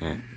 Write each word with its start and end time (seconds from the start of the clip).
Yeah. 0.00 0.35